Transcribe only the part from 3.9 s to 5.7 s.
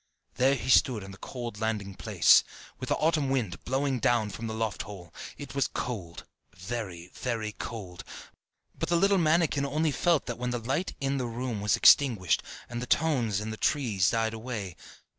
down from the loft hole: it was